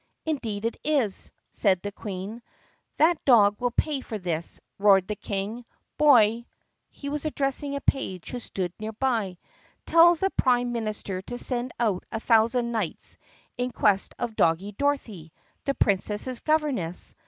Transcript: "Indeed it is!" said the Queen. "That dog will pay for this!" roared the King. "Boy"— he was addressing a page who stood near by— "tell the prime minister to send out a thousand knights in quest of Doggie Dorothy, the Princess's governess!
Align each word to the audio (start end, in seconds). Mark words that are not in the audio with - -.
"Indeed 0.25 0.65
it 0.65 0.77
is!" 0.83 1.29
said 1.51 1.83
the 1.83 1.91
Queen. 1.91 2.41
"That 2.97 3.23
dog 3.23 3.61
will 3.61 3.69
pay 3.69 4.01
for 4.01 4.17
this!" 4.17 4.59
roared 4.79 5.07
the 5.07 5.15
King. 5.15 5.63
"Boy"— 5.97 6.47
he 6.89 7.07
was 7.07 7.23
addressing 7.23 7.75
a 7.75 7.81
page 7.81 8.31
who 8.31 8.39
stood 8.39 8.73
near 8.79 8.93
by— 8.93 9.37
"tell 9.85 10.15
the 10.15 10.31
prime 10.31 10.71
minister 10.71 11.21
to 11.21 11.37
send 11.37 11.71
out 11.79 12.03
a 12.11 12.19
thousand 12.19 12.71
knights 12.71 13.19
in 13.59 13.69
quest 13.71 14.15
of 14.17 14.35
Doggie 14.35 14.71
Dorothy, 14.75 15.31
the 15.65 15.75
Princess's 15.75 16.39
governess! 16.39 17.13